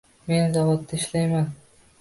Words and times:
Men 0.31 0.55
zavodda 0.55 0.99
ishlayman. 1.01 1.47